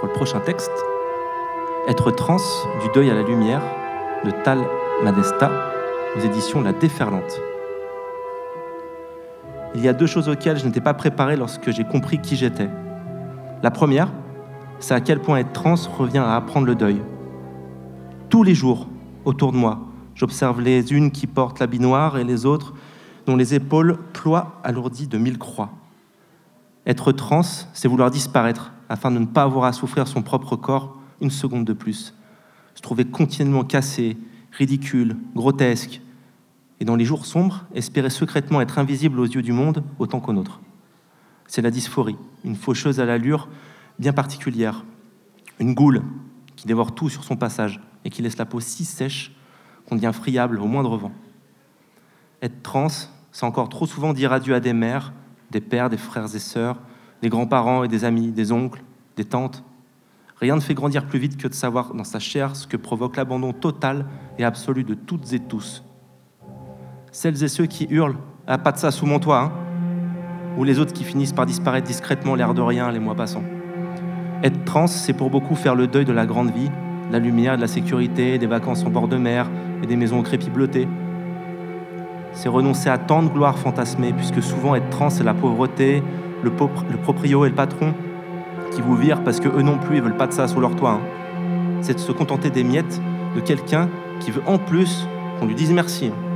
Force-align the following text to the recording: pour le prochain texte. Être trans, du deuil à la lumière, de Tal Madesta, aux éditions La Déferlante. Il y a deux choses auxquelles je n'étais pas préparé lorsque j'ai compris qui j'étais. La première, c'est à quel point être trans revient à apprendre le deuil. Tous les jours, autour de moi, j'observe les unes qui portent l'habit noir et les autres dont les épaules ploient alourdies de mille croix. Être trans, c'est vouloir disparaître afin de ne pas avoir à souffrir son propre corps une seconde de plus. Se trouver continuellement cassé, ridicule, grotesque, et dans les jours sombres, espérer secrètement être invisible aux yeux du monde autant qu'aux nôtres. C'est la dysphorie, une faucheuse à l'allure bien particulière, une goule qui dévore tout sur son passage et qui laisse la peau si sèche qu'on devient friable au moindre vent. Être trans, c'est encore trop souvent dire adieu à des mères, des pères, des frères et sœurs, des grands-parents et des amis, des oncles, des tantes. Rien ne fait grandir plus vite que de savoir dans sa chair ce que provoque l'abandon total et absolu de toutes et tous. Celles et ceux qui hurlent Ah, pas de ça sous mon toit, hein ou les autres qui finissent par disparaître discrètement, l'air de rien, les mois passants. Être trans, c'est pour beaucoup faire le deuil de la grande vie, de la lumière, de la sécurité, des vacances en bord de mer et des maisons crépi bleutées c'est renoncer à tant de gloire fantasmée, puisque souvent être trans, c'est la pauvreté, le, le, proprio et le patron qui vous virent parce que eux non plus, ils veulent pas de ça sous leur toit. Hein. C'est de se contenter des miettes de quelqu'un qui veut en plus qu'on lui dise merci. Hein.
pour 0.00 0.08
le 0.08 0.14
prochain 0.14 0.40
texte. 0.40 0.72
Être 1.86 2.10
trans, 2.10 2.38
du 2.82 2.88
deuil 2.94 3.10
à 3.10 3.14
la 3.14 3.22
lumière, 3.22 3.62
de 4.24 4.30
Tal 4.30 4.58
Madesta, 5.04 5.50
aux 6.16 6.20
éditions 6.20 6.62
La 6.62 6.72
Déferlante. 6.72 7.40
Il 9.74 9.82
y 9.82 9.88
a 9.88 9.92
deux 9.92 10.06
choses 10.06 10.28
auxquelles 10.28 10.58
je 10.58 10.66
n'étais 10.66 10.80
pas 10.80 10.94
préparé 10.94 11.36
lorsque 11.36 11.70
j'ai 11.70 11.84
compris 11.84 12.18
qui 12.18 12.34
j'étais. 12.34 12.68
La 13.62 13.70
première, 13.70 14.08
c'est 14.78 14.94
à 14.94 15.00
quel 15.00 15.20
point 15.20 15.36
être 15.36 15.52
trans 15.52 15.74
revient 15.96 16.18
à 16.18 16.34
apprendre 16.34 16.66
le 16.66 16.74
deuil. 16.74 17.02
Tous 18.30 18.42
les 18.42 18.54
jours, 18.54 18.88
autour 19.24 19.52
de 19.52 19.58
moi, 19.58 19.80
j'observe 20.14 20.60
les 20.60 20.92
unes 20.92 21.10
qui 21.10 21.26
portent 21.26 21.60
l'habit 21.60 21.78
noir 21.78 22.18
et 22.18 22.24
les 22.24 22.46
autres 22.46 22.74
dont 23.26 23.36
les 23.36 23.54
épaules 23.54 23.98
ploient 24.12 24.60
alourdies 24.64 25.08
de 25.08 25.18
mille 25.18 25.38
croix. 25.38 25.70
Être 26.86 27.12
trans, 27.12 27.42
c'est 27.42 27.86
vouloir 27.86 28.10
disparaître 28.10 28.72
afin 28.90 29.12
de 29.12 29.20
ne 29.20 29.24
pas 29.26 29.44
avoir 29.44 29.64
à 29.64 29.72
souffrir 29.72 30.08
son 30.08 30.20
propre 30.20 30.56
corps 30.56 30.98
une 31.20 31.30
seconde 31.30 31.64
de 31.64 31.72
plus. 31.72 32.12
Se 32.74 32.82
trouver 32.82 33.04
continuellement 33.04 33.64
cassé, 33.64 34.18
ridicule, 34.50 35.16
grotesque, 35.34 36.02
et 36.80 36.84
dans 36.84 36.96
les 36.96 37.04
jours 37.04 37.24
sombres, 37.24 37.66
espérer 37.72 38.10
secrètement 38.10 38.60
être 38.60 38.78
invisible 38.78 39.20
aux 39.20 39.26
yeux 39.26 39.42
du 39.42 39.52
monde 39.52 39.84
autant 39.98 40.18
qu'aux 40.18 40.32
nôtres. 40.32 40.60
C'est 41.46 41.62
la 41.62 41.70
dysphorie, 41.70 42.16
une 42.44 42.56
faucheuse 42.56 42.98
à 42.98 43.04
l'allure 43.04 43.48
bien 43.98 44.12
particulière, 44.12 44.84
une 45.60 45.74
goule 45.74 46.02
qui 46.56 46.66
dévore 46.66 46.94
tout 46.94 47.08
sur 47.08 47.22
son 47.22 47.36
passage 47.36 47.80
et 48.04 48.10
qui 48.10 48.22
laisse 48.22 48.38
la 48.38 48.46
peau 48.46 48.58
si 48.58 48.84
sèche 48.84 49.36
qu'on 49.86 49.94
devient 49.94 50.12
friable 50.12 50.58
au 50.58 50.66
moindre 50.66 50.96
vent. 50.96 51.12
Être 52.42 52.62
trans, 52.62 52.88
c'est 53.30 53.44
encore 53.44 53.68
trop 53.68 53.86
souvent 53.86 54.14
dire 54.14 54.32
adieu 54.32 54.54
à 54.54 54.60
des 54.60 54.72
mères, 54.72 55.12
des 55.50 55.60
pères, 55.60 55.90
des 55.90 55.98
frères 55.98 56.34
et 56.34 56.40
sœurs, 56.40 56.78
des 57.22 57.28
grands-parents 57.28 57.84
et 57.84 57.88
des 57.88 58.04
amis, 58.04 58.32
des 58.32 58.52
oncles, 58.52 58.82
des 59.16 59.24
tantes. 59.24 59.62
Rien 60.40 60.56
ne 60.56 60.60
fait 60.60 60.74
grandir 60.74 61.06
plus 61.06 61.18
vite 61.18 61.36
que 61.36 61.48
de 61.48 61.54
savoir 61.54 61.94
dans 61.94 62.04
sa 62.04 62.18
chair 62.18 62.56
ce 62.56 62.66
que 62.66 62.76
provoque 62.76 63.16
l'abandon 63.16 63.52
total 63.52 64.06
et 64.38 64.44
absolu 64.44 64.84
de 64.84 64.94
toutes 64.94 65.32
et 65.32 65.38
tous. 65.38 65.84
Celles 67.12 67.42
et 67.42 67.48
ceux 67.48 67.66
qui 67.66 67.86
hurlent 67.90 68.16
Ah, 68.46 68.58
pas 68.58 68.72
de 68.72 68.78
ça 68.78 68.90
sous 68.90 69.06
mon 69.06 69.18
toit, 69.18 69.40
hein 69.40 69.52
ou 70.58 70.64
les 70.64 70.78
autres 70.78 70.92
qui 70.92 71.04
finissent 71.04 71.32
par 71.32 71.46
disparaître 71.46 71.86
discrètement, 71.86 72.34
l'air 72.34 72.54
de 72.54 72.60
rien, 72.60 72.90
les 72.90 72.98
mois 72.98 73.14
passants. 73.14 73.44
Être 74.42 74.64
trans, 74.64 74.88
c'est 74.88 75.12
pour 75.12 75.30
beaucoup 75.30 75.54
faire 75.54 75.74
le 75.74 75.86
deuil 75.86 76.04
de 76.04 76.12
la 76.12 76.26
grande 76.26 76.50
vie, 76.50 76.68
de 77.08 77.12
la 77.12 77.18
lumière, 77.18 77.56
de 77.56 77.60
la 77.60 77.68
sécurité, 77.68 78.36
des 78.38 78.46
vacances 78.46 78.84
en 78.84 78.90
bord 78.90 79.06
de 79.06 79.16
mer 79.16 79.48
et 79.82 79.86
des 79.86 79.96
maisons 79.96 80.22
crépi 80.22 80.50
bleutées 80.50 80.88
c'est 82.32 82.48
renoncer 82.48 82.88
à 82.88 82.98
tant 82.98 83.22
de 83.22 83.28
gloire 83.28 83.58
fantasmée, 83.58 84.12
puisque 84.12 84.42
souvent 84.42 84.74
être 84.74 84.88
trans, 84.90 85.10
c'est 85.10 85.24
la 85.24 85.34
pauvreté, 85.34 86.02
le, 86.42 86.50
le, 86.90 86.96
proprio 86.96 87.44
et 87.44 87.48
le 87.48 87.54
patron 87.54 87.94
qui 88.72 88.82
vous 88.82 88.96
virent 88.96 89.22
parce 89.24 89.40
que 89.40 89.48
eux 89.48 89.62
non 89.62 89.78
plus, 89.78 89.96
ils 89.96 90.02
veulent 90.02 90.16
pas 90.16 90.26
de 90.26 90.32
ça 90.32 90.48
sous 90.48 90.60
leur 90.60 90.74
toit. 90.76 90.92
Hein. 90.92 91.00
C'est 91.82 91.94
de 91.94 91.98
se 91.98 92.12
contenter 92.12 92.50
des 92.50 92.64
miettes 92.64 93.00
de 93.34 93.40
quelqu'un 93.40 93.88
qui 94.20 94.30
veut 94.30 94.42
en 94.46 94.58
plus 94.58 95.06
qu'on 95.38 95.46
lui 95.46 95.54
dise 95.54 95.72
merci. 95.72 96.06
Hein. 96.06 96.29